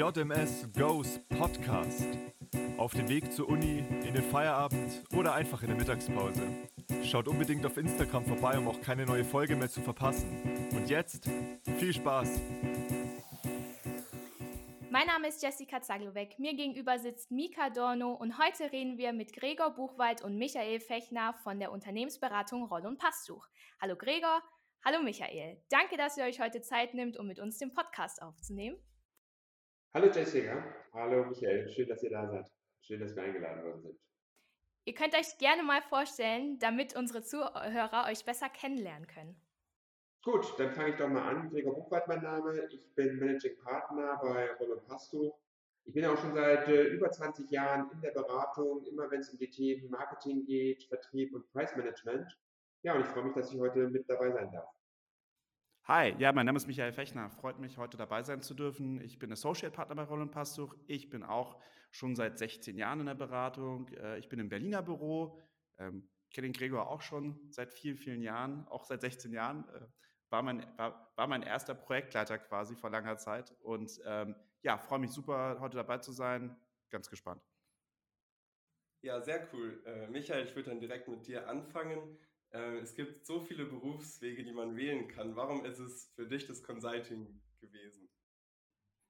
[0.00, 2.06] JMS Goes Podcast.
[2.78, 6.40] Auf dem Weg zur Uni, in den Feierabend oder einfach in der Mittagspause.
[7.04, 10.26] Schaut unbedingt auf Instagram vorbei, um auch keine neue Folge mehr zu verpassen.
[10.72, 11.28] Und jetzt
[11.78, 12.40] viel Spaß!
[14.90, 16.38] Mein Name ist Jessica Zaglowek.
[16.38, 21.34] Mir gegenüber sitzt Mika Dorno und heute reden wir mit Gregor Buchwald und Michael Fechner
[21.44, 23.46] von der Unternehmensberatung Roll und Passsuch.
[23.80, 24.42] Hallo Gregor,
[24.84, 25.62] hallo Michael.
[25.68, 28.78] Danke, dass ihr euch heute Zeit nimmt, um mit uns den Podcast aufzunehmen.
[29.92, 32.50] Hallo Jessica, hallo Michael, schön, dass ihr da seid.
[32.82, 34.00] Schön, dass wir eingeladen worden sind.
[34.84, 39.40] Ihr könnt euch gerne mal vorstellen, damit unsere Zuhörer euch besser kennenlernen können.
[40.22, 41.50] Gut, dann fange ich doch mal an.
[41.50, 42.68] Gregor Buchwald mein Name.
[42.70, 45.38] Ich bin Managing Partner bei Roll Pasto.
[45.84, 49.30] Ich bin auch schon seit äh, über 20 Jahren in der Beratung, immer wenn es
[49.30, 52.38] um die Themen Marketing geht, Vertrieb und Price Management.
[52.82, 54.68] Ja, und ich freue mich, dass ich heute mit dabei sein darf.
[55.84, 57.28] Hi, ja, mein Name ist Michael Fechner.
[57.28, 59.00] Freut mich, heute dabei sein zu dürfen.
[59.02, 60.74] Ich bin Associate Partner bei Roland Passuch.
[60.86, 63.88] Ich bin auch schon seit 16 Jahren in der Beratung.
[63.88, 65.38] Äh, ich bin im Berliner Büro.
[65.78, 69.68] Ähm, kenne den Gregor auch schon seit vielen, vielen Jahren, auch seit 16 Jahren.
[69.74, 69.86] Äh,
[70.30, 73.52] war, mein, war, war mein erster Projektleiter quasi vor langer Zeit.
[73.60, 76.56] Und ähm, ja, freue mich super, heute dabei zu sein.
[76.88, 77.42] Ganz gespannt.
[79.02, 79.82] Ja, sehr cool.
[79.84, 82.18] Äh, Michael, ich würde dann direkt mit dir anfangen.
[82.52, 85.36] Äh, es gibt so viele Berufswege, die man wählen kann.
[85.36, 88.08] Warum ist es für dich das Consulting gewesen?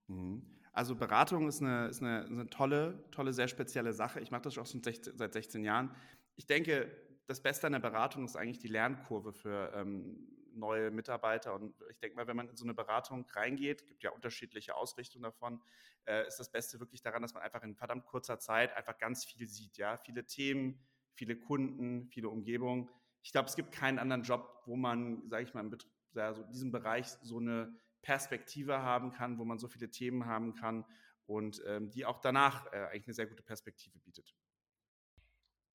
[0.08, 0.42] Mhm.
[0.72, 4.20] Also Beratung ist eine, ist eine, eine, tolle, tolle, sehr spezielle Sache.
[4.20, 5.94] Ich mache das auch schon seit 16 Jahren.
[6.36, 6.90] Ich denke,
[7.26, 11.54] das Beste an der Beratung ist eigentlich die Lernkurve für ähm, neue Mitarbeiter.
[11.54, 15.24] Und ich denke mal, wenn man in so eine Beratung reingeht, gibt ja unterschiedliche Ausrichtungen
[15.24, 15.60] davon,
[16.06, 19.24] äh, ist das Beste wirklich daran, dass man einfach in verdammt kurzer Zeit einfach ganz
[19.24, 19.76] viel sieht.
[19.76, 20.80] Ja, viele Themen,
[21.14, 22.88] viele Kunden, viele Umgebungen
[23.22, 25.76] ich glaube, es gibt keinen anderen Job, wo man, sage ich mal, in
[26.14, 30.54] ja, so diesem Bereich so eine Perspektive haben kann, wo man so viele Themen haben
[30.54, 30.84] kann
[31.26, 34.34] und ähm, die auch danach äh, eigentlich eine sehr gute Perspektive bietet.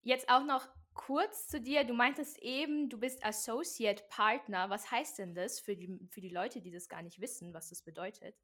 [0.01, 1.83] Jetzt auch noch kurz zu dir.
[1.83, 4.69] Du meintest eben, du bist Associate Partner.
[4.69, 7.69] Was heißt denn das für die, für die Leute, die das gar nicht wissen, was
[7.69, 8.35] das bedeutet?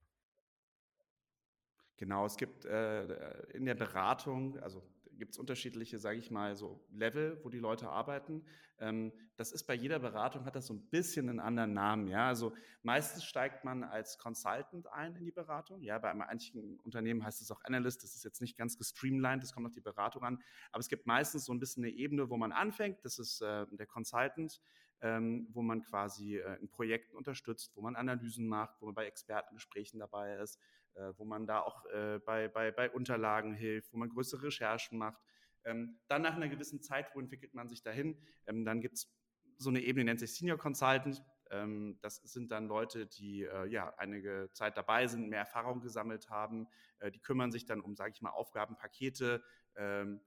[1.97, 4.81] Genau, es gibt äh, in der Beratung, also
[5.21, 8.43] gibt es unterschiedliche, sage ich mal, so Level, wo die Leute arbeiten.
[8.79, 12.07] Ähm, das ist bei jeder Beratung, hat das so ein bisschen einen anderen Namen.
[12.07, 12.27] Ja?
[12.27, 15.83] Also meistens steigt man als Consultant ein in die Beratung.
[15.83, 18.03] Ja, bei manchen Unternehmen heißt es auch Analyst.
[18.03, 20.41] Das ist jetzt nicht ganz gestreamlined, das kommt auf die Beratung an.
[20.71, 23.05] Aber es gibt meistens so ein bisschen eine Ebene, wo man anfängt.
[23.05, 24.59] Das ist äh, der Consultant.
[25.03, 29.07] Ähm, wo man quasi äh, in Projekten unterstützt, wo man Analysen macht, wo man bei
[29.07, 30.59] Expertengesprächen dabei ist,
[30.95, 34.97] äh, wo man da auch äh, bei, bei, bei Unterlagen hilft, wo man größere Recherchen
[34.97, 35.21] macht.
[35.63, 38.17] Ähm, dann nach einer gewissen Zeit, wo entwickelt man sich dahin?
[38.47, 39.13] Ähm, dann gibt es
[39.57, 41.23] so eine Ebene, die nennt sich Senior Consultant.
[41.51, 46.29] Ähm, das sind dann Leute, die äh, ja einige Zeit dabei sind, mehr Erfahrung gesammelt
[46.29, 46.67] haben.
[46.99, 49.43] Äh, die kümmern sich dann um, sage ich mal, Aufgabenpakete,
[49.75, 50.21] ähm,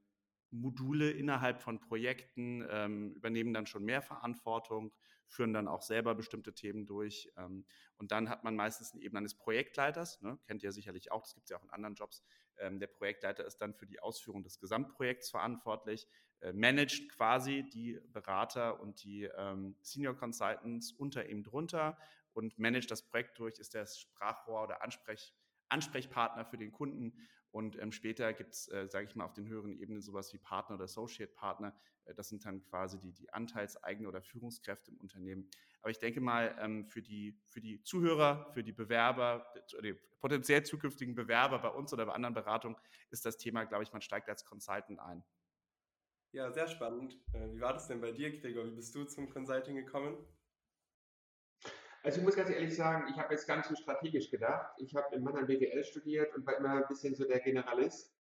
[0.51, 4.93] Module innerhalb von Projekten, ähm, übernehmen dann schon mehr Verantwortung,
[5.27, 7.33] führen dann auch selber bestimmte Themen durch.
[7.37, 7.65] Ähm,
[7.97, 11.35] und dann hat man meistens eine Ebene eines Projektleiters, ne, kennt ihr sicherlich auch, das
[11.35, 12.23] gibt es ja auch in anderen Jobs.
[12.59, 16.07] Ähm, der Projektleiter ist dann für die Ausführung des Gesamtprojekts verantwortlich,
[16.41, 21.97] äh, managt quasi die Berater und die ähm, Senior Consultants unter ihm drunter
[22.33, 25.35] und managt das Projekt durch, ist der Sprachrohr oder Ansprech,
[25.69, 27.17] Ansprechpartner für den Kunden
[27.55, 30.39] und ähm, später gibt es, äh, sage ich mal, auf den höheren Ebenen sowas wie
[30.39, 31.73] Partner oder Associate Partner.
[32.05, 35.49] Äh, das sind dann quasi die, die Anteilseigene oder Führungskräfte im Unternehmen.
[35.81, 39.47] Aber ich denke mal, ähm, für, die, für die Zuhörer, für die Bewerber,
[39.85, 42.77] die potenziell zukünftigen Bewerber bei uns oder bei anderen Beratungen
[43.11, 45.23] ist das Thema, glaube ich, man steigt als Consultant ein.
[46.33, 47.17] Ja, sehr spannend.
[47.35, 48.67] Äh, wie war das denn bei dir, Gregor?
[48.67, 50.17] Wie bist du zum Consulting gekommen?
[52.05, 54.75] Also ich muss ganz ehrlich sagen, ich habe jetzt ganz so strategisch gedacht.
[54.77, 58.15] Ich habe in Mannheim BWL studiert und war immer ein bisschen so der Generalist.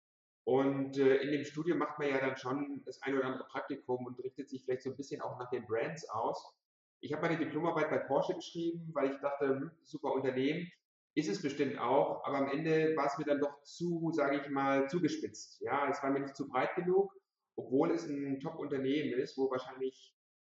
[0.44, 4.06] Und äh, in dem Studium macht man ja dann schon das ein oder andere Praktikum
[4.06, 6.54] und richtet sich vielleicht so ein bisschen auch nach den Brands aus.
[7.00, 10.66] Ich habe meine Diplomarbeit bei Porsche geschrieben, weil ich dachte, hm, super Unternehmen,
[11.14, 14.48] ist es bestimmt auch, aber am Ende war es mir dann doch zu, sage ich
[14.48, 15.60] mal, zugespitzt.
[15.60, 17.12] Ja, es war mir nicht zu breit genug,
[17.54, 20.14] obwohl es ein Top-Unternehmen ist, wo wahrscheinlich,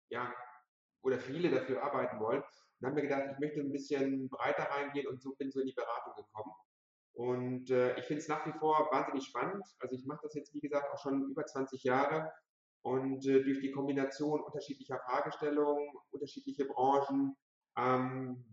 [0.10, 0.34] ja,
[1.04, 2.44] oder viele dafür arbeiten wollen.
[2.80, 5.68] Und haben mir gedacht, ich möchte ein bisschen breiter reingehen und so bin so in
[5.68, 6.54] die Beratung gekommen.
[7.14, 9.66] Und äh, ich finde es nach wie vor wahnsinnig spannend.
[9.80, 12.32] Also ich mache das jetzt, wie gesagt, auch schon über 20 Jahre.
[12.82, 17.36] Und äh, durch die Kombination unterschiedlicher Fragestellungen, unterschiedliche Branchen,
[17.78, 18.46] ähm,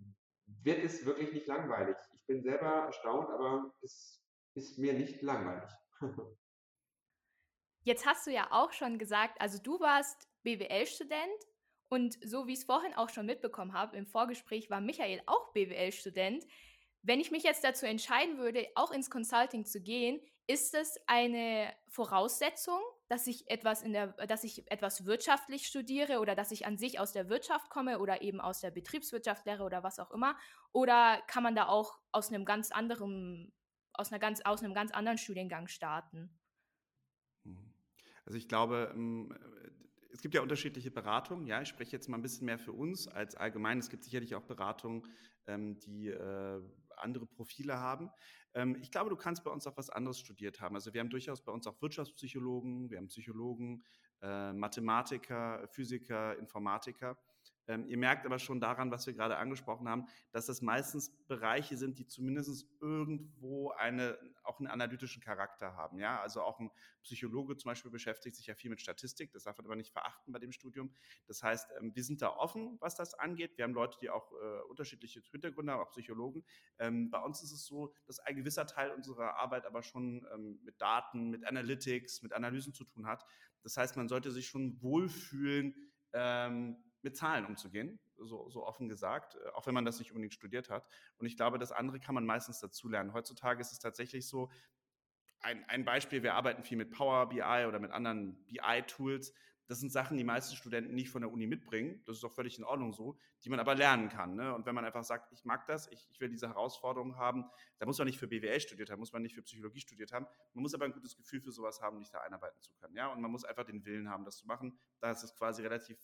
[0.47, 1.97] wird es wirklich nicht langweilig.
[2.15, 4.21] Ich bin selber erstaunt, aber es
[4.55, 5.71] ist mir nicht langweilig.
[7.85, 11.45] Jetzt hast du ja auch schon gesagt, also du warst BWL-Student
[11.89, 15.53] und so wie ich es vorhin auch schon mitbekommen habe, im Vorgespräch war Michael auch
[15.53, 16.45] BWL-Student.
[17.03, 21.73] Wenn ich mich jetzt dazu entscheiden würde, auch ins Consulting zu gehen, ist es eine
[21.89, 26.77] Voraussetzung, dass ich etwas in der, dass ich etwas wirtschaftlich studiere oder dass ich an
[26.77, 30.37] sich aus der Wirtschaft komme oder eben aus der Betriebswirtschaft lehre oder was auch immer?
[30.73, 33.53] Oder kann man da auch aus einem ganz anderen,
[33.93, 36.39] aus einer ganz, aus einem ganz anderen Studiengang starten?
[37.45, 37.73] Mhm.
[38.25, 39.37] Also ich glaube, ähm,
[40.17, 41.47] es gibt ja unterschiedliche Beratungen.
[41.47, 43.79] Ja, ich spreche jetzt mal ein bisschen mehr für uns als allgemein.
[43.79, 45.03] Es gibt sicherlich auch Beratungen,
[45.47, 46.63] ähm, die äh,
[46.97, 48.09] andere Profile haben.
[48.55, 50.75] Ähm, ich glaube, du kannst bei uns auch was anderes studiert haben.
[50.75, 53.85] Also wir haben durchaus bei uns auch Wirtschaftspsychologen, wir haben Psychologen,
[54.23, 57.19] äh, Mathematiker, Physiker, Informatiker.
[57.69, 61.77] Ähm, ihr merkt aber schon daran, was wir gerade angesprochen haben, dass das meistens Bereiche
[61.77, 65.99] sind, die zumindest irgendwo eine, auch einen analytischen Charakter haben.
[65.99, 66.21] Ja?
[66.21, 66.71] Also auch ein
[67.03, 70.33] Psychologe zum Beispiel beschäftigt sich ja viel mit Statistik, das darf man aber nicht verachten
[70.33, 70.93] bei dem Studium.
[71.27, 73.57] Das heißt, ähm, wir sind da offen, was das angeht.
[73.57, 76.45] Wir haben Leute, die auch äh, unterschiedliche Hintergründe haben, auch Psychologen.
[76.79, 80.61] Ähm, bei uns ist es so, dass ein gewisser Teil unserer Arbeit aber schon ähm,
[80.63, 83.25] mit Daten, mit Analytics, mit Analysen zu tun hat.
[83.63, 85.75] Das heißt, man sollte sich schon wohlfühlen,
[86.13, 90.35] ähm, mit Zahlen umzugehen, so, so offen gesagt, äh, auch wenn man das nicht unbedingt
[90.35, 90.87] studiert hat.
[91.19, 93.13] Und ich glaube, das andere kann man meistens dazulernen.
[93.13, 94.51] Heutzutage ist es tatsächlich so,
[95.41, 99.33] ein, ein Beispiel, wir arbeiten viel mit Power BI oder mit anderen BI-Tools.
[99.69, 102.01] Das sind Sachen, die meisten Studenten nicht von der Uni mitbringen.
[102.05, 104.37] Das ist auch völlig in Ordnung so, die man aber lernen kann.
[104.37, 104.55] Ne?
[104.55, 107.45] Und wenn man einfach sagt, ich mag das, ich, ich will diese Herausforderung haben,
[107.79, 110.27] da muss man nicht für BWL studiert haben, muss man nicht für Psychologie studiert haben.
[110.55, 112.95] Man muss aber ein gutes Gefühl für sowas haben, sich da einarbeiten zu können.
[112.97, 113.09] Ja?
[113.09, 114.79] Und man muss einfach den Willen haben, das zu machen.
[115.01, 115.99] Da ist es quasi relativ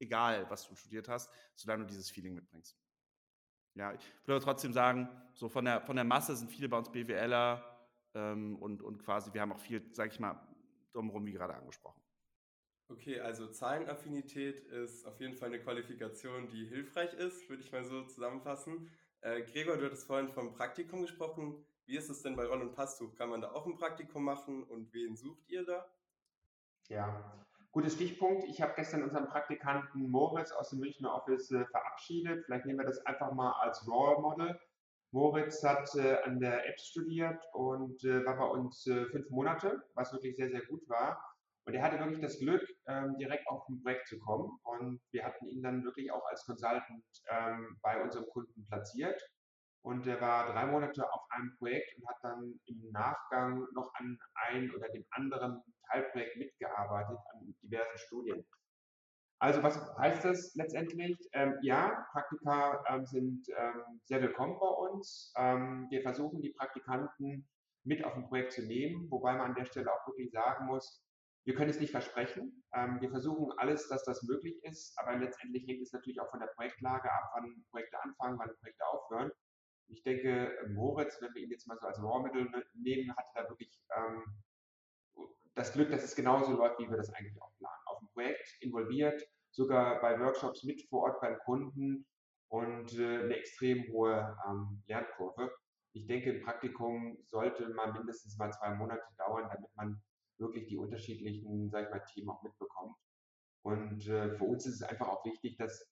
[0.00, 2.76] egal, was du studiert hast, solange du dieses Feeling mitbringst.
[3.74, 6.76] Ja, ich würde aber trotzdem sagen, so von der, von der Masse sind viele bei
[6.76, 7.64] uns BWLer
[8.14, 10.40] ähm, und, und quasi, wir haben auch viel, sage ich mal,
[10.92, 12.02] drumherum, wie gerade angesprochen.
[12.88, 17.84] Okay, also Zahlenaffinität ist auf jeden Fall eine Qualifikation, die hilfreich ist, würde ich mal
[17.84, 18.90] so zusammenfassen.
[19.20, 21.64] Äh, Gregor, du hattest vorhin vom Praktikum gesprochen.
[21.86, 23.14] Wie ist es denn bei Ron und Passtuch?
[23.14, 25.88] Kann man da auch ein Praktikum machen und wen sucht ihr da?
[26.88, 28.42] Ja, Gutes Stichpunkt.
[28.48, 32.44] Ich habe gestern unseren Praktikanten Moritz aus dem Münchner Office äh, verabschiedet.
[32.44, 34.58] Vielleicht nehmen wir das einfach mal als Role Model.
[35.12, 39.80] Moritz hat äh, an der App studiert und äh, war bei uns äh, fünf Monate,
[39.94, 41.24] was wirklich sehr, sehr gut war.
[41.64, 44.50] Und er hatte wirklich das Glück, ähm, direkt auf ein Projekt zu kommen.
[44.64, 49.22] Und wir hatten ihn dann wirklich auch als Consultant ähm, bei unserem Kunden platziert.
[49.82, 54.18] Und er war drei Monate auf einem Projekt und hat dann im Nachgang noch an
[54.48, 57.18] ein oder dem anderen Teilprojekt mitgearbeitet
[57.70, 58.44] diversen Studien.
[59.38, 61.18] Also was heißt das letztendlich?
[61.32, 65.32] Ähm, ja, Praktika ähm, sind ähm, sehr willkommen bei uns.
[65.36, 67.48] Ähm, wir versuchen die Praktikanten
[67.84, 71.02] mit auf ein Projekt zu nehmen, wobei man an der Stelle auch wirklich sagen muss,
[71.46, 72.62] wir können es nicht versprechen.
[72.74, 76.40] Ähm, wir versuchen alles, dass das möglich ist, aber letztendlich hängt es natürlich auch von
[76.40, 79.30] der Projektlage ab, wann Projekte anfangen, wann Projekte aufhören.
[79.88, 83.80] Ich denke, Moritz, wenn wir ihn jetzt mal so als Raw-Mittel nehmen, hatte da wirklich
[83.96, 84.22] ähm,
[85.60, 87.82] das Glück, dass es genauso läuft, wie wir das eigentlich auch planen.
[87.84, 92.06] Auf dem Projekt involviert, sogar bei Workshops mit vor Ort beim Kunden
[92.48, 95.52] und äh, eine extrem hohe ähm, Lernkurve.
[95.92, 100.00] Ich denke, ein Praktikum sollte mal mindestens mal zwei Monate dauern, damit man
[100.38, 102.96] wirklich die unterschiedlichen, sag ich mal, Themen auch mitbekommt.
[103.62, 105.86] Und äh, für uns ist es einfach auch wichtig, dass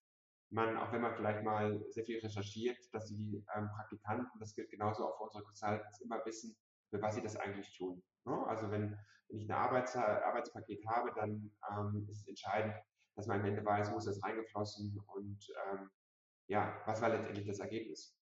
[0.51, 4.71] man, auch wenn man vielleicht mal sehr viel recherchiert, dass die ähm, Praktikanten, das gilt
[4.71, 6.57] genauso auch für unsere Consultants, immer wissen,
[6.91, 8.03] für was sie das eigentlich tun.
[8.25, 8.47] Ne?
[8.47, 8.97] Also wenn,
[9.29, 12.75] wenn ich ein Arbeits Arbeitspaket habe, dann ähm, ist es entscheidend,
[13.17, 15.91] dass man am Ende weiß, wo ist das reingeflossen und ähm,
[16.47, 18.15] ja, was war letztendlich das Ergebnis.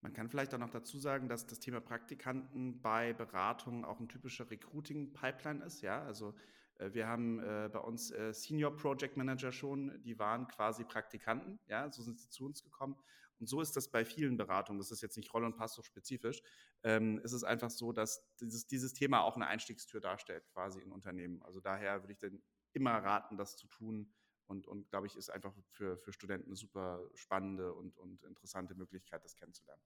[0.00, 4.08] Man kann vielleicht auch noch dazu sagen, dass das Thema Praktikanten bei Beratungen auch ein
[4.08, 5.82] typischer Recruiting-Pipeline ist.
[5.82, 6.34] Ja, also
[6.78, 11.58] äh, wir haben äh, bei uns äh, Senior Project Manager schon, die waren quasi Praktikanten.
[11.66, 12.96] Ja, so sind sie zu uns gekommen.
[13.40, 14.78] Und so ist das bei vielen Beratungen.
[14.78, 16.42] Das ist jetzt nicht Roll- und Pass spezifisch.
[16.82, 20.92] Ähm, es ist einfach so, dass dieses, dieses Thema auch eine Einstiegstür darstellt, quasi in
[20.92, 21.42] Unternehmen.
[21.42, 22.42] Also daher würde ich dann
[22.72, 24.12] immer raten, das zu tun.
[24.46, 28.74] Und, und glaube ich, ist einfach für, für Studenten eine super spannende und, und interessante
[28.74, 29.82] Möglichkeit, das kennenzulernen.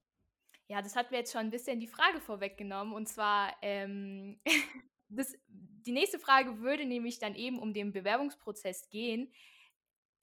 [0.69, 2.95] Ja, das hat mir jetzt schon ein bisschen die Frage vorweggenommen.
[2.95, 4.41] Und zwar, ähm,
[5.09, 9.33] das, die nächste Frage würde nämlich dann eben um den Bewerbungsprozess gehen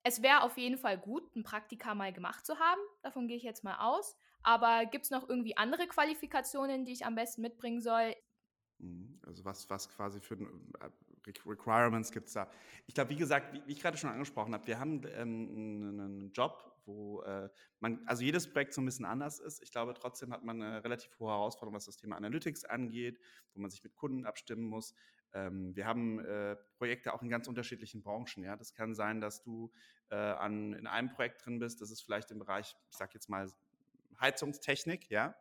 [0.03, 2.81] es wäre auf jeden Fall gut, ein Praktika mal gemacht zu haben.
[3.01, 4.17] Davon gehe ich jetzt mal aus.
[4.41, 8.15] Aber gibt es noch irgendwie andere Qualifikationen, die ich am besten mitbringen soll?
[8.79, 12.49] Mhm, also was, was quasi für äh, Requirements gibt es da?
[12.87, 16.79] Ich glaube, wie gesagt, wie, ich gerade schon angesprochen habe, wir haben ähm, einen Job,
[16.85, 17.49] wo äh,
[17.81, 19.61] man, also jedes Projekt so ein bisschen anders ist.
[19.61, 23.19] Ich glaube, trotzdem hat man eine relativ hohe Herausforderung, was das Thema Analytics angeht,
[23.53, 24.95] wo man sich mit Kunden abstimmen muss.
[25.33, 28.43] Ähm, wir haben äh, Projekte auch in ganz unterschiedlichen Branchen.
[28.43, 29.71] Ja, das kann sein, dass du
[30.09, 31.81] äh, an, in einem Projekt drin bist.
[31.81, 33.47] Das ist vielleicht im Bereich, ich sage jetzt mal
[34.19, 35.35] Heizungstechnik, ja.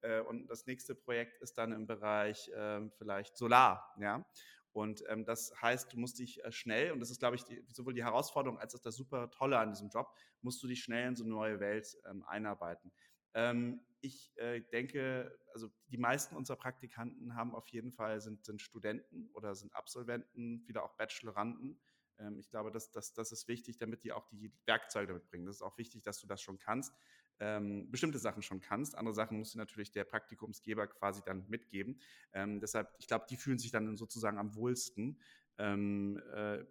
[0.00, 4.24] Äh, und das nächste Projekt ist dann im Bereich ähm, vielleicht Solar, ja.
[4.72, 7.64] Und ähm, das heißt, du musst dich äh, schnell, und das ist, glaube ich, die,
[7.68, 11.06] sowohl die Herausforderung als auch das super Tolle an diesem Job, musst du dich schnell
[11.06, 12.92] in so eine neue Welt ähm, einarbeiten.
[13.34, 18.60] Ähm, ich äh, denke, also die meisten unserer Praktikanten haben auf jeden Fall, sind, sind
[18.60, 21.78] Studenten oder sind Absolventen, viele auch Bacheloranden.
[22.18, 25.46] Ähm, ich glaube, das, das, das ist wichtig, damit die auch die Werkzeuge mitbringen.
[25.46, 26.94] Das ist auch wichtig, dass du das schon kannst,
[27.40, 28.94] ähm, bestimmte Sachen schon kannst.
[28.94, 32.00] Andere Sachen musst du natürlich der Praktikumsgeber quasi dann mitgeben.
[32.32, 35.20] Ähm, deshalb, ich glaube, die fühlen sich dann sozusagen am wohlsten.
[35.58, 36.64] Ähm, äh,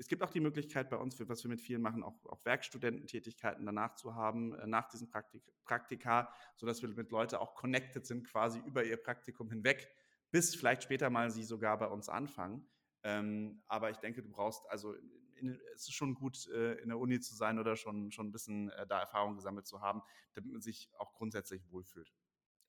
[0.00, 3.66] es gibt auch die Möglichkeit bei uns, was wir mit vielen machen, auch, auch Werkstudententätigkeiten
[3.66, 8.26] danach zu haben, äh, nach diesem Praktik Praktika, sodass wir mit Leuten auch connected sind,
[8.26, 9.88] quasi über ihr Praktikum hinweg,
[10.30, 12.66] bis vielleicht später mal sie sogar bei uns anfangen.
[13.02, 14.94] Ähm, aber ich denke, du brauchst, also
[15.36, 18.32] in, es ist schon gut, äh, in der Uni zu sein oder schon, schon ein
[18.32, 20.00] bisschen äh, da Erfahrung gesammelt zu haben,
[20.32, 22.10] damit man sich auch grundsätzlich wohlfühlt.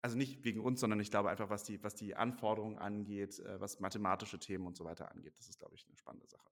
[0.01, 3.59] Also nicht wegen uns, sondern ich glaube einfach, was die, was die Anforderungen angeht, äh,
[3.61, 5.37] was mathematische Themen und so weiter angeht.
[5.37, 6.50] Das ist, glaube ich, eine spannende Sache.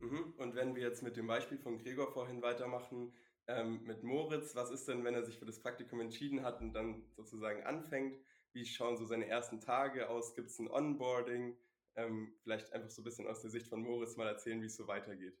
[0.00, 0.34] Mhm.
[0.36, 3.12] Und wenn wir jetzt mit dem Beispiel von Gregor vorhin weitermachen,
[3.48, 6.72] ähm, mit Moritz, was ist denn, wenn er sich für das Praktikum entschieden hat und
[6.74, 8.18] dann sozusagen anfängt?
[8.52, 10.34] Wie schauen so seine ersten Tage aus?
[10.34, 11.56] Gibt es ein Onboarding?
[11.96, 14.76] Ähm, vielleicht einfach so ein bisschen aus der Sicht von Moritz mal erzählen, wie es
[14.76, 15.36] so weitergeht.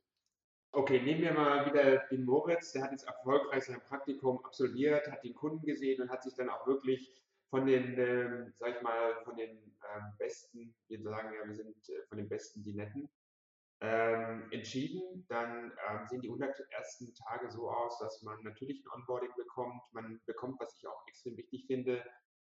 [0.72, 5.24] Okay, nehmen wir mal wieder den Moritz, der hat jetzt erfolgreich sein Praktikum absolviert, hat
[5.24, 7.14] den Kunden gesehen und hat sich dann auch wirklich
[7.48, 11.88] von den, ähm, sag ich mal, von den ähm, Besten, wir sagen ja, wir sind
[11.88, 13.08] äh, von den Besten die Netten,
[13.80, 15.26] ähm, entschieden.
[15.28, 19.82] Dann ähm, sehen die 100 ersten Tage so aus, dass man natürlich ein Onboarding bekommt.
[19.92, 22.02] Man bekommt, was ich auch extrem wichtig finde,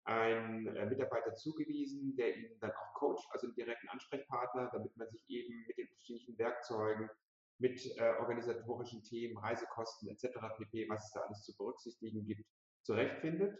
[0.06, 5.10] einen äh, Mitarbeiter zugewiesen, der ihn dann auch coacht, also einen direkten Ansprechpartner, damit man
[5.12, 7.10] sich eben mit den unterschiedlichen Werkzeugen,
[7.60, 10.40] mit äh, organisatorischen Themen, Reisekosten etc.
[10.58, 12.46] pp., was es da alles zu berücksichtigen gibt,
[12.82, 13.60] zurechtfindet.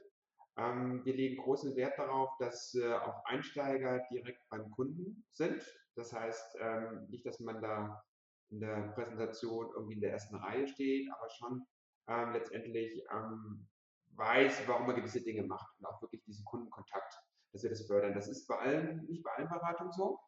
[0.58, 5.62] Ähm, wir legen großen Wert darauf, dass äh, auch Einsteiger direkt beim Kunden sind.
[5.96, 8.04] Das heißt, ähm, nicht, dass man da
[8.50, 11.66] in der Präsentation irgendwie in der ersten Reihe steht, aber schon
[12.08, 13.06] ähm, letztendlich
[14.16, 17.14] weiß, warum man gewisse Dinge macht und auch wirklich diesen Kundenkontakt,
[17.54, 18.14] dass wir das fördern.
[18.14, 20.20] Das ist bei allen, nicht bei allen Beratungen so.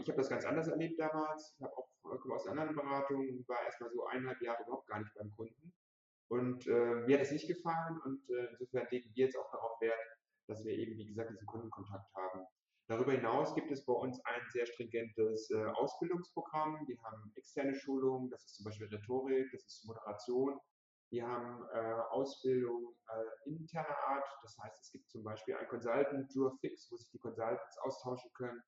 [0.00, 1.54] Ich habe das ganz anders erlebt damals.
[1.56, 1.88] Ich habe auch
[2.26, 5.65] komme aus anderen Beratungen, war erstmal so eineinhalb Jahre überhaupt gar nicht beim Kunden.
[6.28, 9.80] Und äh, mir hat es nicht gefallen und äh, insofern legen wir jetzt auch darauf
[9.80, 9.98] Wert,
[10.48, 12.46] dass wir eben, wie gesagt, diesen Kundenkontakt haben.
[12.88, 16.86] Darüber hinaus gibt es bei uns ein sehr stringentes äh, Ausbildungsprogramm.
[16.86, 20.58] Wir haben externe Schulungen, das ist zum Beispiel Rhetorik, das ist Moderation.
[21.10, 26.32] Wir haben äh, Ausbildung äh, interner Art, das heißt, es gibt zum Beispiel ein Consultant,
[26.60, 28.60] Fix, wo sich die Consultants austauschen können.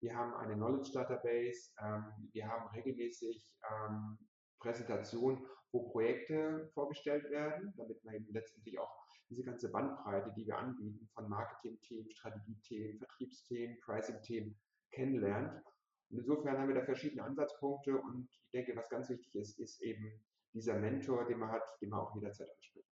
[0.00, 1.72] Wir haben eine Knowledge Database.
[1.80, 4.18] Ähm, wir haben regelmäßig ähm,
[4.60, 8.90] Präsentationen wo Projekte vorgestellt werden, damit man eben letztendlich auch
[9.28, 14.58] diese ganze Bandbreite, die wir anbieten, von Marketing-Themen, Strategiethemen, Vertriebsthemen, Pricing-Themen
[14.90, 15.62] kennenlernt.
[16.10, 19.80] Und insofern haben wir da verschiedene Ansatzpunkte und ich denke, was ganz wichtig ist, ist
[19.80, 20.20] eben
[20.52, 22.88] dieser Mentor, den man hat, den man auch jederzeit anspricht.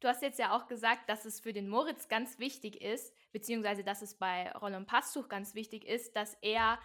[0.00, 3.84] Du hast jetzt ja auch gesagt, dass es für den Moritz ganz wichtig ist, beziehungsweise
[3.84, 6.78] dass es bei Roland Passtuch ganz wichtig ist, dass er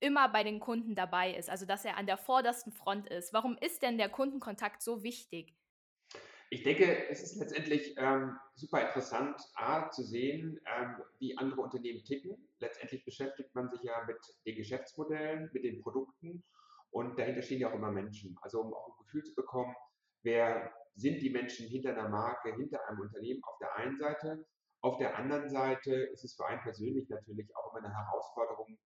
[0.00, 3.32] immer bei den Kunden dabei ist, also dass er an der vordersten Front ist.
[3.32, 5.54] Warum ist denn der Kundenkontakt so wichtig?
[6.50, 12.02] Ich denke, es ist letztendlich ähm, super interessant, A, zu sehen, ähm, wie andere Unternehmen
[12.04, 12.48] ticken.
[12.58, 16.42] Letztendlich beschäftigt man sich ja mit den Geschäftsmodellen, mit den Produkten
[16.90, 18.36] und dahinter stehen ja auch immer Menschen.
[18.40, 19.74] Also um auch ein Gefühl zu bekommen,
[20.22, 24.46] wer sind die Menschen hinter einer Marke, hinter einem Unternehmen auf der einen Seite.
[24.80, 28.78] Auf der anderen Seite ist es für einen persönlich natürlich auch immer eine Herausforderung,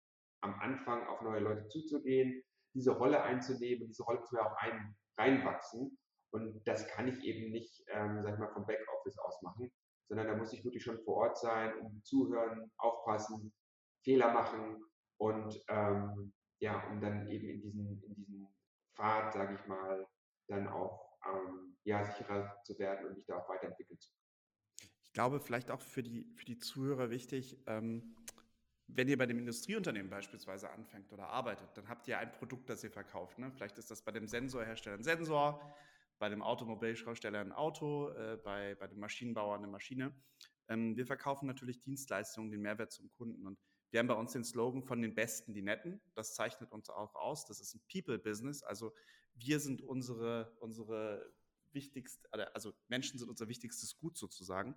[0.40, 2.42] am Anfang auf neue Leute zuzugehen,
[2.74, 5.98] diese Rolle einzunehmen, diese Rolle zu auch ein, reinwachsen.
[6.32, 9.70] Und das kann ich eben nicht, ähm, sag ich mal, vom Backoffice aus machen,
[10.08, 13.52] sondern da muss ich wirklich schon vor Ort sein, um zuhören, aufpassen,
[14.04, 14.84] Fehler machen
[15.18, 18.48] und ähm, ja, um dann eben in diesen, in diesen
[18.94, 20.06] Pfad, sage ich mal,
[20.48, 24.90] dann auch ähm, ja, sicherer zu werden und mich da auch weiterentwickeln zu können.
[25.02, 28.14] Ich glaube, vielleicht auch für die, für die Zuhörer wichtig, ähm,
[28.94, 32.84] wenn ihr bei dem Industrieunternehmen beispielsweise anfängt oder arbeitet, dann habt ihr ein Produkt, das
[32.84, 33.38] ihr verkauft.
[33.38, 33.50] Ne?
[33.52, 35.60] Vielleicht ist das bei dem Sensorhersteller ein Sensor,
[36.18, 40.14] bei dem Automobilhersteller ein Auto, äh, bei, bei dem Maschinenbauer eine Maschine.
[40.68, 43.46] Ähm, wir verkaufen natürlich Dienstleistungen, den Mehrwert zum Kunden.
[43.46, 43.58] Und
[43.90, 46.00] wir haben bei uns den Slogan von den Besten die Netten.
[46.14, 47.46] Das zeichnet uns auch aus.
[47.46, 48.62] Das ist ein People-Business.
[48.62, 48.94] Also
[49.34, 51.32] wir sind unsere, unsere
[51.72, 54.76] wichtigste, also Menschen sind unser wichtigstes Gut sozusagen.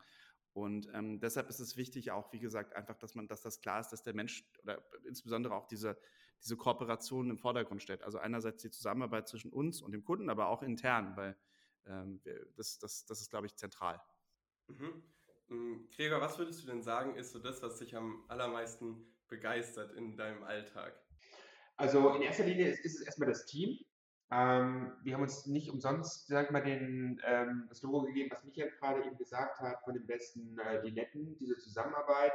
[0.53, 3.79] Und ähm, deshalb ist es wichtig auch, wie gesagt, einfach, dass man, dass das klar
[3.79, 5.97] ist, dass der Mensch oder insbesondere auch diese,
[6.43, 8.03] diese Kooperation im Vordergrund steht.
[8.03, 11.35] Also einerseits die Zusammenarbeit zwischen uns und dem Kunden, aber auch intern, weil
[11.87, 12.21] ähm,
[12.55, 13.99] das, das, das ist, glaube ich, zentral.
[14.67, 15.03] Mhm.
[15.47, 19.91] Mm, Gregor, was würdest du denn sagen, ist so das, was dich am allermeisten begeistert
[19.93, 21.01] in deinem Alltag?
[21.77, 23.79] Also in erster Linie ist, ist es erstmal das Team.
[24.33, 28.71] Ähm, wir haben uns nicht umsonst, sag mal, den, ähm, das Logo gegeben, was Michael
[28.79, 32.33] gerade eben gesagt hat, von den besten äh, die Netten, diese Zusammenarbeit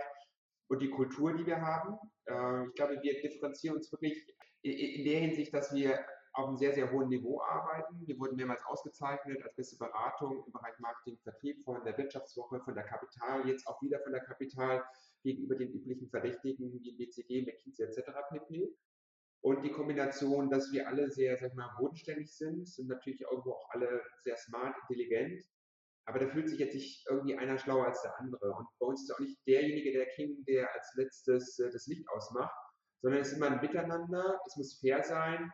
[0.69, 1.99] und die Kultur, die wir haben.
[2.27, 5.99] Äh, ich glaube, wir differenzieren uns wirklich in, in der Hinsicht, dass wir
[6.35, 8.07] auf einem sehr, sehr hohen Niveau arbeiten.
[8.07, 12.75] Wir wurden mehrmals ausgezeichnet als beste Beratung im Bereich Marketing, Vertrieb von der Wirtschaftswoche, von
[12.77, 14.85] der Kapital, jetzt auch wieder von der Kapital
[15.25, 18.11] gegenüber den üblichen Verdächtigen wie BCG, McKinsey etc.
[18.31, 18.73] pp.
[19.41, 23.71] Und die Kombination, dass wir alle sehr, sag mal, bodenständig sind, sind natürlich irgendwo auch
[23.71, 25.43] alle sehr smart, intelligent.
[26.07, 28.53] Aber da fühlt sich jetzt nicht irgendwie einer schlauer als der andere.
[28.53, 32.09] Und bei uns ist auch nicht derjenige der King, der als letztes äh, das Licht
[32.09, 32.55] ausmacht,
[33.01, 35.53] sondern es ist immer ein Miteinander, es muss fair sein.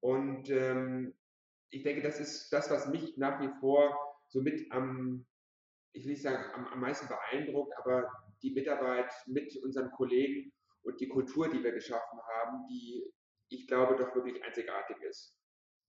[0.00, 1.14] Und ähm,
[1.70, 3.96] ich denke, das ist das, was mich nach wie vor
[4.28, 5.24] so mit am,
[5.92, 8.10] ich will nicht sagen, am, am meisten beeindruckt, aber
[8.42, 13.04] die Mitarbeit mit unseren Kollegen und die Kultur, die wir geschaffen haben, die
[13.52, 15.36] ich glaube, doch wirklich einzigartig ist.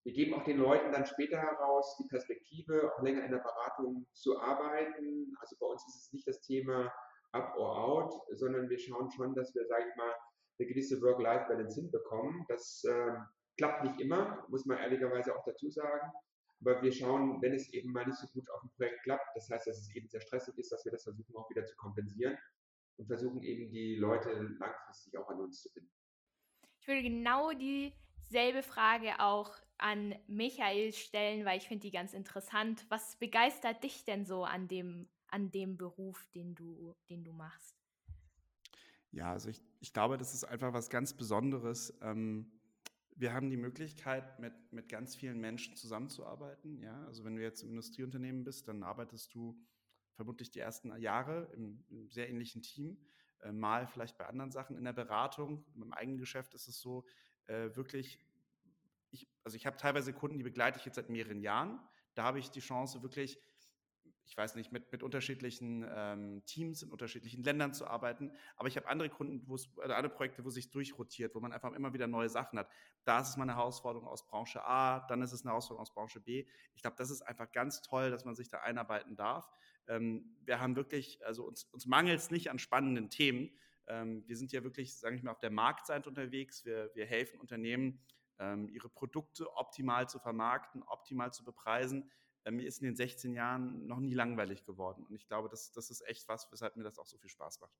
[0.05, 4.05] Wir geben auch den Leuten dann später heraus die Perspektive, auch länger in der Beratung
[4.11, 5.33] zu arbeiten.
[5.39, 6.93] Also bei uns ist es nicht das Thema
[7.31, 10.13] up or out, sondern wir schauen schon, dass wir, sage ich mal,
[10.59, 12.45] eine gewisse Work-Life-Balance hinbekommen.
[12.49, 13.13] Das äh,
[13.57, 16.11] klappt nicht immer, muss man ehrlicherweise auch dazu sagen.
[16.61, 19.49] Aber wir schauen, wenn es eben mal nicht so gut auf dem Projekt klappt, das
[19.49, 22.37] heißt, dass es eben sehr stressig ist, dass wir das versuchen auch wieder zu kompensieren
[22.97, 25.91] und versuchen eben die Leute langfristig auch an uns zu binden.
[26.83, 32.85] Ich würde genau dieselbe Frage auch an Michael stellen, weil ich finde die ganz interessant.
[32.89, 37.77] Was begeistert dich denn so an dem, an dem Beruf, den du, den du machst?
[39.13, 41.97] Ja, also ich, ich glaube, das ist einfach was ganz Besonderes.
[42.01, 42.51] Ähm,
[43.15, 46.81] wir haben die Möglichkeit, mit, mit ganz vielen Menschen zusammenzuarbeiten.
[46.81, 47.05] Ja?
[47.05, 49.57] Also wenn du jetzt im Industrieunternehmen bist, dann arbeitest du
[50.15, 52.97] vermutlich die ersten Jahre im, im sehr ähnlichen Team.
[53.43, 55.65] Äh, mal vielleicht bei anderen Sachen in der Beratung.
[55.75, 57.05] Im eigenen Geschäft ist es so,
[57.47, 58.19] äh, wirklich,
[59.11, 61.79] ich, also ich habe teilweise Kunden, die begleite ich jetzt seit mehreren Jahren.
[62.15, 63.39] Da habe ich die Chance, wirklich
[64.25, 68.31] ich weiß nicht, mit, mit unterschiedlichen ähm, Teams in unterschiedlichen Ländern zu arbeiten.
[68.55, 71.51] Aber ich habe andere Kunden, wo es, oder andere Projekte, wo sich durchrotiert, wo man
[71.51, 72.69] einfach immer wieder neue Sachen hat.
[73.03, 75.93] Da ist es mal eine Herausforderung aus Branche A, dann ist es eine Herausforderung aus
[75.93, 76.45] Branche B.
[76.73, 79.49] Ich glaube, das ist einfach ganz toll, dass man sich da einarbeiten darf.
[79.87, 83.51] Ähm, wir haben wirklich, also uns, uns mangelt es nicht an spannenden Themen.
[83.87, 86.63] Ähm, wir sind ja wirklich, sage ich mal, auf der Marktseite unterwegs.
[86.65, 87.99] Wir, wir helfen Unternehmen,
[88.39, 92.09] ähm, ihre Produkte optimal zu vermarkten, optimal zu bepreisen.
[92.45, 95.05] Ähm, mir ist in den 16 Jahren noch nie langweilig geworden.
[95.07, 97.61] Und ich glaube, das, das ist echt was, weshalb mir das auch so viel Spaß
[97.61, 97.73] macht.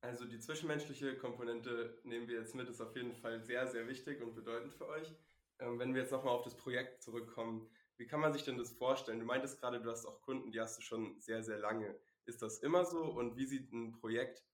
[0.00, 4.22] Also die zwischenmenschliche Komponente nehmen wir jetzt mit, ist auf jeden Fall sehr, sehr wichtig
[4.22, 5.14] und bedeutend für euch.
[5.58, 8.72] Ähm, wenn wir jetzt nochmal auf das Projekt zurückkommen, wie kann man sich denn das
[8.72, 9.20] vorstellen?
[9.20, 11.98] Du meintest gerade, du hast auch Kunden, die hast du schon sehr, sehr lange.
[12.26, 14.44] Ist das immer so und wie sieht ein Projekt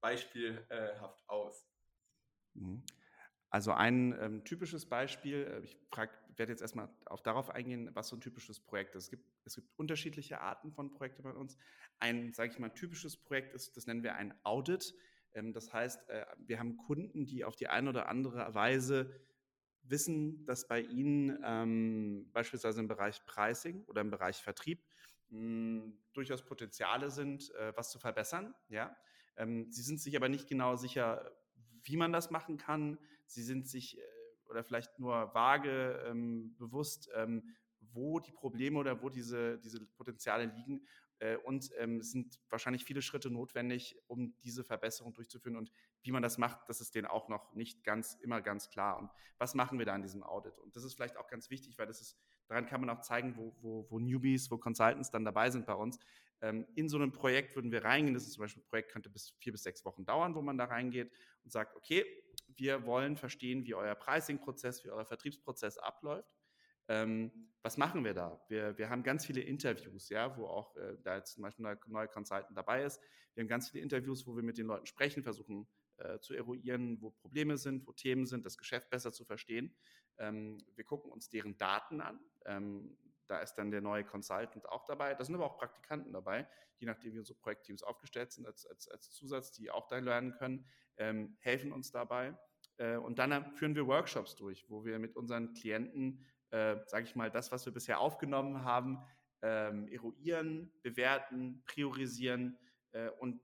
[0.00, 1.68] beispielhaft aus?
[2.54, 2.82] Mhm.
[3.50, 5.78] Also ein ähm, typisches Beispiel, äh, ich
[6.38, 9.04] werde jetzt erstmal auf darauf eingehen, was so ein typisches Projekt ist.
[9.04, 11.56] Es gibt, es gibt unterschiedliche Arten von Projekten bei uns.
[11.98, 14.94] Ein, sage ich mal, typisches Projekt ist, das nennen wir ein Audit.
[15.34, 19.12] Ähm, das heißt, äh, wir haben Kunden, die auf die eine oder andere Weise
[19.82, 24.82] wissen, dass bei Ihnen ähm, beispielsweise im Bereich Pricing oder im Bereich Vertrieb
[25.28, 28.54] mh, hm, durchaus Potenziale sind, äh, was zu verbessern.
[28.68, 28.96] Ja?
[29.36, 31.32] Ähm, Sie sind sich aber nicht genau sicher,
[31.82, 32.98] wie man das machen kann.
[33.26, 34.02] Sie sind sich äh,
[34.48, 37.42] oder vielleicht nur vage ähm, bewusst, ähm,
[37.80, 40.86] wo die Probleme oder wo diese, diese Potenziale liegen.
[41.18, 45.56] Äh, und ähm, es sind wahrscheinlich viele Schritte notwendig, um diese Verbesserung durchzuführen.
[45.56, 45.70] Und
[46.02, 48.98] wie man das macht, das ist denen auch noch nicht ganz immer ganz klar.
[48.98, 50.58] Und was machen wir da in diesem Audit?
[50.58, 53.36] Und das ist vielleicht auch ganz wichtig, weil das ist, daran kann man auch zeigen,
[53.36, 55.98] wo, wo, wo Newbies, wo Consultants dann dabei sind bei uns.
[56.42, 58.14] Ähm, in so einem Projekt würden wir reingehen.
[58.14, 60.58] Das ist zum Beispiel ein Projekt, könnte bis vier bis sechs Wochen dauern, wo man
[60.58, 61.10] da reingeht
[61.44, 62.04] und sagt, okay,
[62.48, 66.36] wir wollen verstehen, wie euer Pricing-Prozess, wie euer Vertriebsprozess abläuft.
[66.88, 68.40] Ähm, was machen wir da?
[68.48, 71.78] Wir, wir haben ganz viele Interviews, ja, wo auch äh, da jetzt zum Beispiel ein
[71.86, 73.00] neuer Consultant dabei ist.
[73.34, 75.66] Wir haben ganz viele Interviews, wo wir mit den Leuten sprechen, versuchen
[75.98, 79.74] äh, zu eruieren, wo Probleme sind, wo Themen sind, das Geschäft besser zu verstehen.
[80.18, 82.20] Ähm, wir gucken uns deren Daten an.
[82.44, 85.14] Ähm, da ist dann der neue Consultant auch dabei.
[85.14, 88.88] Da sind aber auch Praktikanten dabei, je nachdem, wie unsere Projektteams aufgestellt sind, als, als,
[88.88, 92.36] als Zusatz, die auch da lernen können, ähm, helfen uns dabei.
[92.76, 97.16] Äh, und dann führen wir Workshops durch, wo wir mit unseren Klienten äh, sage ich
[97.16, 98.98] mal, das, was wir bisher aufgenommen haben,
[99.42, 102.58] ähm, eruieren, bewerten, priorisieren
[102.92, 103.40] äh, und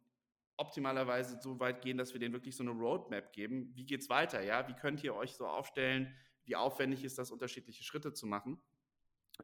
[0.57, 3.73] optimalerweise so weit gehen, dass wir denen wirklich so eine Roadmap geben.
[3.75, 4.43] Wie geht es weiter?
[4.43, 6.15] Ja, wie könnt ihr euch so aufstellen?
[6.45, 8.61] Wie aufwendig ist das, unterschiedliche Schritte zu machen?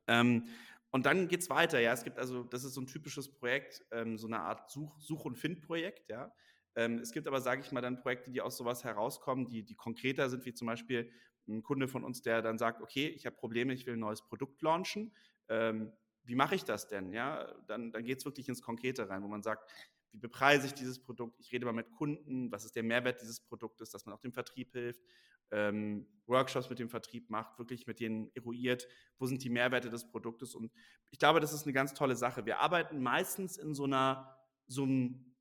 [0.06, 0.44] Ähm,
[0.90, 1.92] und dann geht es weiter, ja.
[1.92, 5.24] Es gibt also, das ist so ein typisches Projekt, ähm, so eine Art Such-, Such
[5.24, 6.32] und Find-Projekt, ja.
[6.76, 9.74] Ähm, es gibt aber, sage ich mal, dann Projekte, die aus sowas herauskommen, die, die
[9.74, 11.10] konkreter sind, wie zum Beispiel
[11.48, 14.22] ein Kunde von uns, der dann sagt, okay, ich habe Probleme, ich will ein neues
[14.22, 15.14] Produkt launchen.
[15.48, 15.92] Ähm,
[16.24, 17.12] wie mache ich das denn?
[17.12, 19.72] Ja, dann, dann geht es wirklich ins Konkrete rein, wo man sagt,
[20.12, 21.38] wie bepreise ich dieses Produkt?
[21.40, 24.32] Ich rede mal mit Kunden, was ist der Mehrwert dieses Produktes, dass man auch dem
[24.32, 25.02] Vertrieb hilft,
[25.50, 28.86] ähm, Workshops mit dem Vertrieb macht, wirklich mit denen eruiert,
[29.18, 30.54] wo sind die Mehrwerte des Produktes.
[30.54, 30.72] Und
[31.10, 32.44] ich glaube, das ist eine ganz tolle Sache.
[32.46, 35.34] Wir arbeiten meistens in so einer, so einem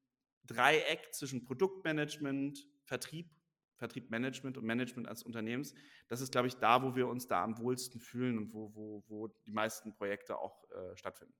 [0.45, 3.29] Dreieck zwischen Produktmanagement, Vertrieb,
[3.75, 5.73] Vertriebmanagement und Management als Unternehmens.
[6.07, 9.03] Das ist, glaube ich, da, wo wir uns da am wohlsten fühlen und wo, wo,
[9.07, 11.35] wo die meisten Projekte auch äh, stattfinden.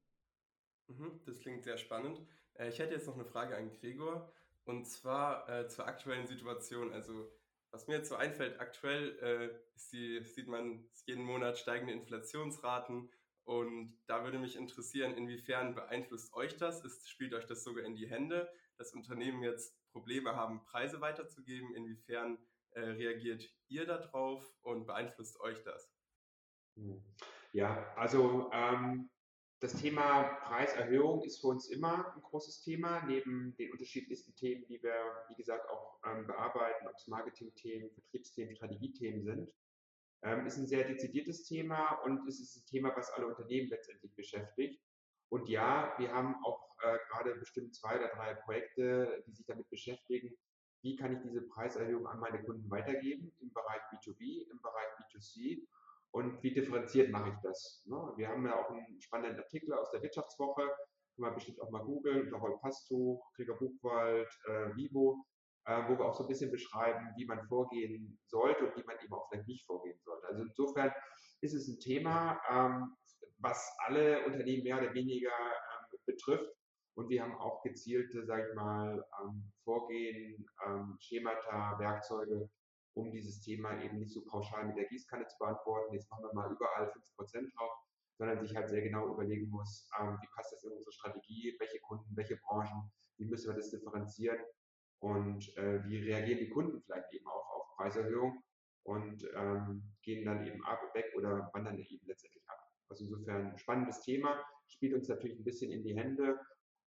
[0.88, 2.22] Mhm, das klingt sehr spannend.
[2.58, 4.32] Äh, ich hätte jetzt noch eine Frage an Gregor
[4.65, 6.91] und zwar äh, zur aktuellen Situation.
[6.91, 7.32] Also
[7.72, 9.60] was mir jetzt so einfällt, aktuell äh,
[9.91, 13.10] die, sieht man jeden Monat steigende Inflationsraten
[13.43, 16.84] und da würde mich interessieren, inwiefern beeinflusst euch das?
[16.84, 21.74] Ist, spielt euch das sogar in die Hände, dass Unternehmen jetzt Probleme haben, Preise weiterzugeben?
[21.74, 22.38] Inwiefern
[22.72, 25.89] äh, reagiert ihr darauf und beeinflusst euch das?
[26.76, 27.02] Hm.
[27.54, 29.10] Ja, also ähm,
[29.60, 34.82] das Thema Preiserhöhung ist für uns immer ein großes Thema, neben den unterschiedlichsten Themen, die
[34.84, 34.93] wir,
[35.30, 39.52] wie gesagt, auch ähm, bearbeiten, ob es Marketingthemen, Vertriebsthemen, Strategiethemen sind.
[40.24, 44.13] Ähm, ist ein sehr dezidiertes Thema und es ist ein Thema, was alle Unternehmen letztendlich
[44.15, 44.80] beschäftigt.
[45.30, 49.70] Und ja, wir haben auch äh, gerade bestimmt zwei oder drei Projekte, die sich damit
[49.70, 50.38] beschäftigen,
[50.84, 55.67] wie kann ich diese Preiserhöhung an meine Kunden weitergeben im Bereich B2B, im Bereich B2C
[56.17, 57.84] und wie differenziert mache ich das?
[57.86, 57.95] Ne?
[58.15, 61.84] Wir haben ja auch einen spannenden Artikel aus der Wirtschaftswoche, kann man bestimmt auch mal
[61.84, 65.23] googeln, unter Roll Pastuch, Krieger Buchwald, äh, Vivo,
[65.65, 68.95] äh, wo wir auch so ein bisschen beschreiben, wie man vorgehen sollte und wie man
[69.03, 70.27] eben auch vielleicht nicht vorgehen sollte.
[70.27, 70.91] Also insofern
[71.41, 72.95] ist es ein Thema, ähm,
[73.38, 76.51] was alle Unternehmen mehr oder weniger ähm, betrifft.
[76.95, 82.49] Und wir haben auch gezielte, sage ich mal, ähm, Vorgehen, ähm, Schemata, Werkzeuge,
[82.97, 85.93] um dieses Thema eben nicht so pauschal mit der Gießkanne zu beantworten.
[85.93, 87.71] Jetzt machen wir mal überall 5% drauf,
[88.17, 91.79] sondern sich halt sehr genau überlegen muss, ähm, wie passt das in unsere Strategie, welche
[91.81, 94.39] Kunden, welche Branchen, wie müssen wir das differenzieren
[94.99, 98.43] und äh, wie reagieren die Kunden vielleicht eben auch auf Preiserhöhung
[98.83, 102.57] und ähm, gehen dann eben ab, weg oder wandern eben letztendlich ab.
[102.89, 106.39] Also insofern ein spannendes Thema, spielt uns natürlich ein bisschen in die Hände,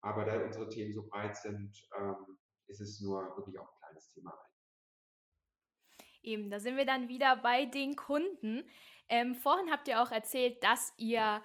[0.00, 4.08] aber da unsere Themen so breit sind, ähm, ist es nur wirklich auch ein kleines
[4.10, 4.32] Thema
[6.28, 8.62] Eben, da sind wir dann wieder bei den Kunden.
[9.08, 11.42] Ähm, vorhin habt ihr auch erzählt, dass ihr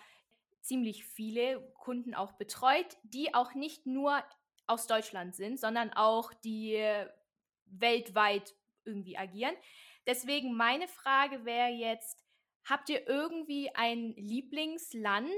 [0.60, 4.22] ziemlich viele Kunden auch betreut, die auch nicht nur
[4.68, 6.84] aus Deutschland sind, sondern auch die
[7.66, 9.56] weltweit irgendwie agieren.
[10.06, 12.22] Deswegen meine Frage wäre jetzt,
[12.66, 15.32] habt ihr irgendwie ein Lieblingsland?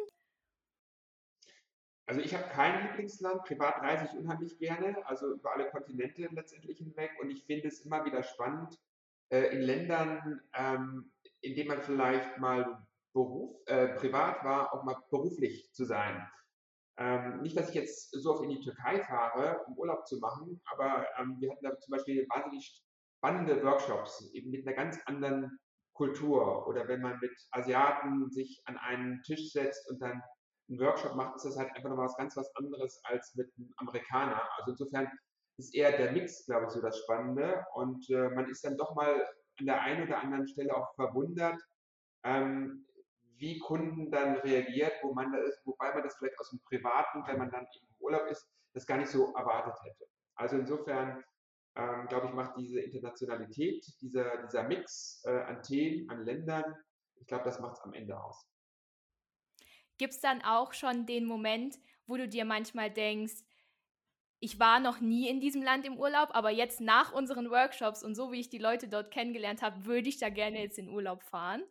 [2.07, 3.43] Also ich habe kein Lieblingsland.
[3.43, 7.11] Privat reise ich unheimlich gerne, also über alle Kontinente letztendlich hinweg.
[7.21, 8.79] Und ich finde es immer wieder spannend,
[9.29, 11.11] äh, in Ländern, ähm,
[11.41, 16.27] in denen man vielleicht mal Beruf, äh, privat war, auch mal beruflich zu sein.
[16.97, 20.61] Ähm, nicht, dass ich jetzt so oft in die Türkei fahre, um Urlaub zu machen,
[20.65, 22.81] aber ähm, wir hatten da zum Beispiel wahnsinnig
[23.17, 25.59] spannende Workshops, eben mit einer ganz anderen
[25.93, 26.67] Kultur.
[26.67, 30.21] Oder wenn man mit Asiaten sich an einen Tisch setzt und dann
[30.69, 33.73] einen Workshop macht, ist das halt einfach nochmal was ganz was anderes als mit einem
[33.77, 34.41] Amerikaner.
[34.57, 35.09] Also insofern
[35.57, 37.65] ist eher der Mix, glaube ich, so das Spannende.
[37.73, 39.27] Und äh, man ist dann doch mal
[39.59, 41.61] an der einen oder anderen Stelle auch verwundert,
[42.23, 42.85] ähm,
[43.37, 47.23] wie Kunden dann reagiert, wo man da ist, wobei man das vielleicht aus dem Privaten,
[47.27, 50.05] wenn man dann im Urlaub ist, das gar nicht so erwartet hätte.
[50.35, 51.23] Also insofern,
[51.75, 56.75] ähm, glaube ich, macht diese Internationalität, dieser, dieser Mix äh, an Themen, an Ländern,
[57.15, 58.45] ich glaube, das macht es am Ende aus.
[59.97, 63.44] Gibt es dann auch schon den Moment, wo du dir manchmal denkst,
[64.39, 68.15] ich war noch nie in diesem Land im Urlaub, aber jetzt nach unseren Workshops und
[68.15, 71.23] so wie ich die Leute dort kennengelernt habe, würde ich da gerne jetzt in Urlaub
[71.23, 71.63] fahren.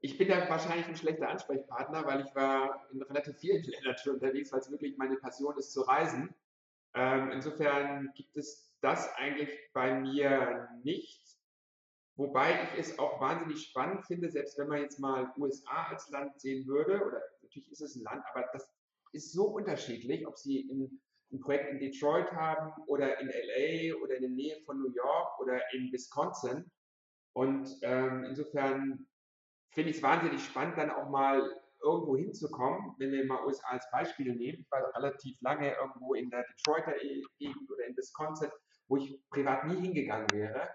[0.00, 4.14] Ich bin da wahrscheinlich ein schlechter Ansprechpartner, weil ich war in relativ vielen Ländern schon
[4.14, 6.34] unterwegs, weil es wirklich meine Passion ist zu reisen.
[6.94, 11.20] Ähm, insofern gibt es das eigentlich bei mir nicht.
[12.16, 16.40] Wobei ich es auch wahnsinnig spannend finde, selbst wenn man jetzt mal USA als Land
[16.40, 18.68] sehen würde, oder natürlich ist es ein Land, aber das
[19.12, 24.16] ist so unterschiedlich, ob sie in, ein Projekt in Detroit haben oder in LA oder
[24.16, 26.70] in der Nähe von New York oder in Wisconsin.
[27.34, 29.06] Und ähm, insofern
[29.72, 33.88] finde ich es wahnsinnig spannend, dann auch mal irgendwo hinzukommen, wenn wir mal USA als
[33.90, 34.60] Beispiel nehmen.
[34.60, 36.94] Ich war relativ lange irgendwo in der Detroiter
[37.38, 38.50] Gegend oder in Wisconsin,
[38.88, 40.68] wo ich privat nie hingegangen wäre.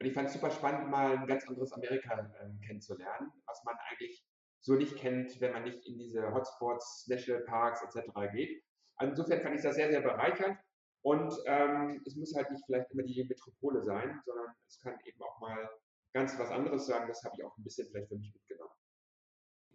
[0.00, 3.76] Und ich fand es super spannend, mal ein ganz anderes Amerika äh, kennenzulernen, was man
[3.90, 4.24] eigentlich
[4.60, 8.10] so nicht kennt, wenn man nicht in diese Hotspots, Nationalparks etc.
[8.32, 8.62] geht.
[8.96, 10.58] Also insofern fand ich das sehr, sehr bereichernd.
[11.02, 15.22] Und ähm, es muss halt nicht vielleicht immer die Metropole sein, sondern es kann eben
[15.22, 15.68] auch mal
[16.12, 17.06] ganz was anderes sein.
[17.06, 18.72] Das habe ich auch ein bisschen vielleicht für mich mitgenommen.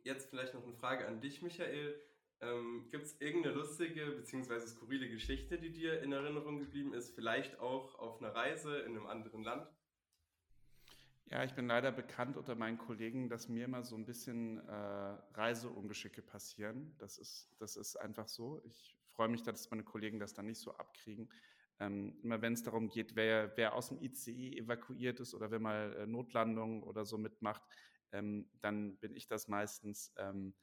[0.03, 2.01] Jetzt vielleicht noch eine Frage an dich, Michael.
[2.41, 4.67] Ähm, Gibt es irgendeine lustige bzw.
[4.67, 7.15] skurrile Geschichte, die dir in Erinnerung geblieben ist?
[7.15, 9.67] Vielleicht auch auf einer Reise in einem anderen Land?
[11.25, 15.17] Ja, ich bin leider bekannt unter meinen Kollegen, dass mir immer so ein bisschen äh,
[15.33, 16.95] Reiseungeschicke passieren.
[16.99, 18.61] Das ist, das ist einfach so.
[18.65, 21.29] Ich freue mich, dass meine Kollegen das dann nicht so abkriegen.
[21.79, 25.59] Ähm, immer wenn es darum geht, wer, wer aus dem ICE evakuiert ist oder wer
[25.59, 27.63] mal äh, Notlandungen oder so mitmacht,
[28.11, 30.13] ähm, dann bin ich das meistens.
[30.17, 30.53] Ähm,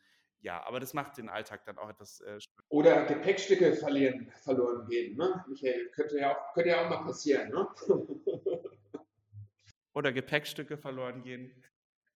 [0.40, 2.20] ja, aber das macht den Alltag dann auch etwas.
[2.20, 5.44] Äh, oder Gepäckstücke verlieren, verloren gehen, ne?
[5.48, 7.68] Michael, könnte ja auch, könnte ja auch mal passieren, ne?
[9.92, 11.64] oder Gepäckstücke verloren gehen.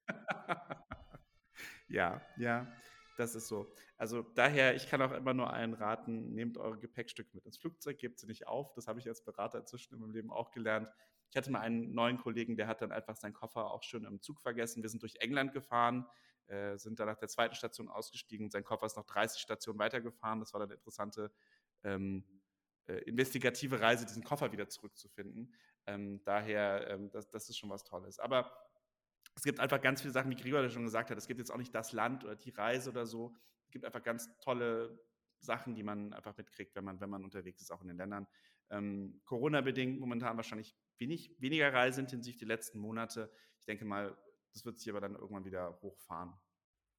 [1.89, 2.73] ja, ja,
[3.17, 3.73] das ist so.
[3.97, 7.99] Also daher, ich kann auch immer nur allen raten, nehmt eure Gepäckstücke mit ins Flugzeug,
[7.99, 8.73] gebt sie nicht auf.
[8.75, 10.89] Das habe ich als Berater inzwischen in meinem Leben auch gelernt.
[11.31, 14.21] Ich hatte mal einen neuen Kollegen, der hat dann einfach seinen Koffer auch schön im
[14.21, 14.83] Zug vergessen.
[14.83, 16.07] Wir sind durch England gefahren,
[16.47, 18.51] äh, sind dann nach der zweiten Station ausgestiegen.
[18.51, 20.41] Sein Koffer ist noch 30 Stationen weitergefahren.
[20.41, 21.33] Das war dann eine interessante
[21.83, 22.25] ähm,
[22.87, 25.55] äh, investigative Reise, diesen Koffer wieder zurückzufinden.
[25.87, 28.19] Ähm, daher, ähm, das, das ist schon was Tolles.
[28.19, 28.53] Aber
[29.37, 31.19] es gibt einfach ganz viele Sachen, wie Gregor schon gesagt hat.
[31.19, 33.35] Es gibt jetzt auch nicht das Land oder die Reise oder so.
[33.67, 34.99] Es gibt einfach ganz tolle
[35.41, 38.27] Sachen, die man einfach mitkriegt, wenn man, wenn man unterwegs ist, auch in den Ländern.
[38.71, 43.31] Ähm, Corona-bedingt momentan wahrscheinlich wenig, weniger reiseintensiv die letzten Monate.
[43.59, 44.17] Ich denke mal,
[44.53, 46.33] das wird sich aber dann irgendwann wieder hochfahren.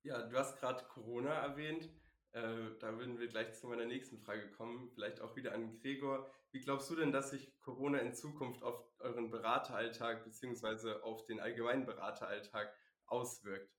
[0.04, 1.90] Ja, du hast gerade Corona erwähnt.
[2.36, 6.30] Äh, da würden wir gleich zu meiner nächsten Frage kommen, vielleicht auch wieder an Gregor.
[6.52, 11.00] Wie glaubst du denn, dass sich Corona in Zukunft auf euren Berateralltag bzw.
[11.02, 13.74] auf den allgemeinen Berateralltag auswirkt?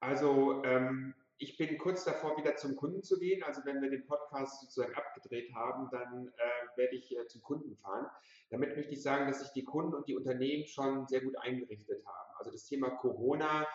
[0.00, 3.42] Also ähm, ich bin kurz davor, wieder zum Kunden zu gehen.
[3.42, 7.74] Also wenn wir den Podcast sozusagen abgedreht haben, dann äh, werde ich äh, zum Kunden
[7.78, 8.06] fahren.
[8.50, 12.04] Damit möchte ich sagen, dass sich die Kunden und die Unternehmen schon sehr gut eingerichtet
[12.04, 12.34] haben.
[12.36, 13.66] Also das Thema Corona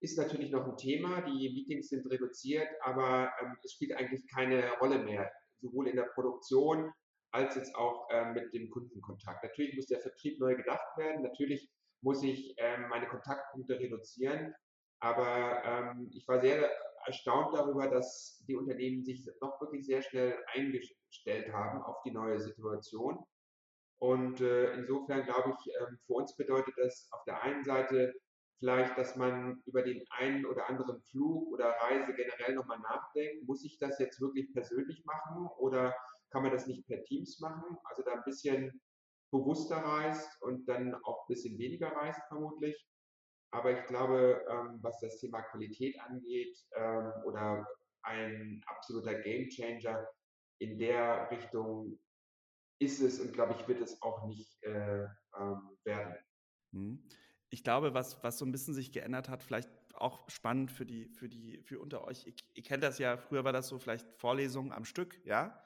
[0.00, 1.22] ist natürlich noch ein Thema.
[1.22, 5.30] Die Meetings sind reduziert, aber ähm, es spielt eigentlich keine Rolle mehr,
[5.60, 6.92] sowohl in der Produktion
[7.32, 9.42] als jetzt auch äh, mit dem Kundenkontakt.
[9.42, 11.22] Natürlich muss der Vertrieb neu gedacht werden.
[11.22, 11.68] Natürlich
[12.00, 14.54] muss ich ähm, meine Kontaktpunkte reduzieren.
[15.00, 16.70] Aber ähm, ich war sehr
[17.06, 22.40] erstaunt darüber, dass die Unternehmen sich doch wirklich sehr schnell eingestellt haben auf die neue
[22.40, 23.18] Situation.
[23.98, 28.14] Und äh, insofern glaube ich, äh, für uns bedeutet das auf der einen Seite
[28.58, 33.46] vielleicht, dass man über den einen oder anderen Flug oder Reise generell nochmal nachdenkt.
[33.46, 35.94] Muss ich das jetzt wirklich persönlich machen oder
[36.30, 37.76] kann man das nicht per Teams machen?
[37.84, 38.80] Also da ein bisschen
[39.30, 42.88] bewusster reist und dann auch ein bisschen weniger reist vermutlich.
[43.50, 47.66] Aber ich glaube, ähm, was das Thema Qualität angeht ähm, oder
[48.02, 50.06] ein absoluter Gamechanger
[50.58, 51.98] in der Richtung
[52.80, 55.04] ist es und glaube ich, wird es auch nicht äh,
[55.38, 56.16] ähm, werden.
[56.72, 57.08] Hm.
[57.50, 61.08] Ich glaube, was, was so ein bisschen sich geändert hat, vielleicht auch spannend für die,
[61.08, 62.26] für die, für unter euch.
[62.26, 65.60] Ihr, ihr kennt das ja, früher war das so vielleicht Vorlesungen am Stück, ja.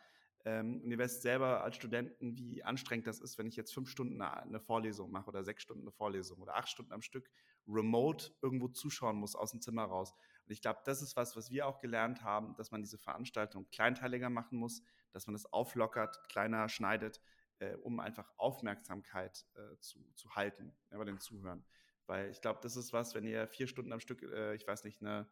[0.45, 3.91] Ähm, und ihr wisst selber als Studenten, wie anstrengend das ist, wenn ich jetzt fünf
[3.91, 7.31] Stunden eine Vorlesung mache oder sechs Stunden eine Vorlesung oder acht Stunden am Stück
[7.67, 10.15] remote irgendwo zuschauen muss aus dem Zimmer raus.
[10.47, 13.69] Und ich glaube, das ist was, was wir auch gelernt haben, dass man diese Veranstaltung
[13.71, 17.21] kleinteiliger machen muss, dass man das auflockert, kleiner schneidet,
[17.59, 21.65] äh, um einfach Aufmerksamkeit äh, zu, zu halten ja, bei den Zuhörern.
[22.07, 24.85] Weil ich glaube, das ist was, wenn ihr vier Stunden am Stück, äh, ich weiß
[24.85, 25.29] nicht, eine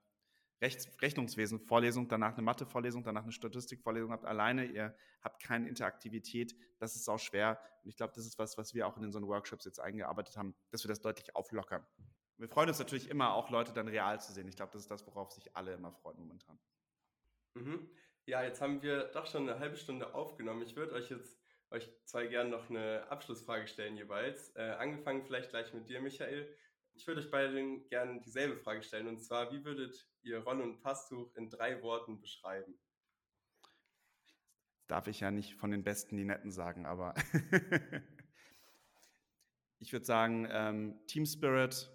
[0.61, 6.97] Rechts Rechnungswesen-Vorlesung, danach eine Mathe-Vorlesung, danach eine Statistik-Vorlesung habt, alleine, ihr habt keine Interaktivität, das
[6.97, 7.61] ist auch schwer.
[7.83, 10.55] Und ich glaube, das ist was, was wir auch in unseren Workshops jetzt eingearbeitet haben,
[10.71, 11.87] dass wir das deutlich auflockern.
[12.39, 14.49] Wir freuen uns natürlich immer auch, Leute dann real zu sehen.
[14.49, 16.59] Ich glaube, das ist das, worauf sich alle immer freuen momentan.
[17.55, 17.91] Mhm.
[18.27, 20.63] Ja, jetzt haben wir doch schon eine halbe Stunde aufgenommen.
[20.63, 21.39] Ich würde euch jetzt
[21.71, 24.55] euch zwei gerne noch eine Abschlussfrage stellen jeweils.
[24.57, 26.55] Äh, angefangen vielleicht gleich mit dir, Michael.
[26.95, 29.09] Ich würde euch beiden gerne dieselbe Frage stellen.
[29.09, 32.79] Und zwar, wie würdet ihr Ron und Pastuch in drei Worten beschreiben?
[34.87, 37.15] Darf ich ja nicht von den Besten die Netten sagen, aber
[39.79, 41.91] ich würde sagen, ähm, Team Spirit,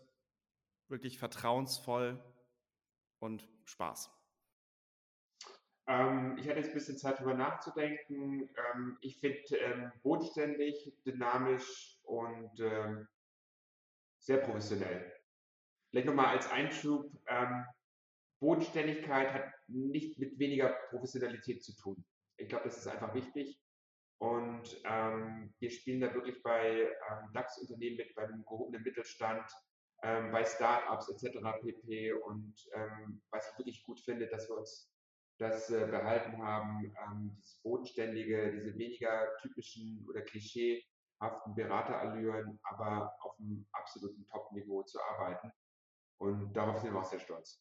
[0.89, 2.21] wirklich vertrauensvoll
[3.19, 4.11] und Spaß.
[5.91, 8.49] Ähm, ich hatte jetzt ein bisschen Zeit darüber nachzudenken.
[8.73, 13.07] Ähm, ich finde ähm, bodenständig, dynamisch und ähm,
[14.17, 15.11] sehr professionell.
[15.89, 17.65] Vielleicht nochmal als Einschub, ähm,
[18.39, 22.05] Bodenständigkeit hat nicht mit weniger Professionalität zu tun.
[22.37, 23.59] Ich glaube, das ist einfach wichtig.
[24.17, 29.51] Und ähm, wir spielen da wirklich bei ähm, DAX-Unternehmen mit, beim gehobenen Mittelstand,
[30.03, 31.39] ähm, bei Startups etc.
[31.61, 32.13] pp.
[32.13, 32.55] Und
[33.31, 34.90] was ich wirklich gut finde, dass wir uns
[35.41, 43.39] das äh, behalten haben, ähm, dieses bodenständige, diese weniger typischen oder klischeehaften Beraterallüren, aber auf
[43.39, 45.51] einem absoluten Top-Niveau zu arbeiten.
[46.19, 47.59] Und darauf sind wir auch sehr stolz.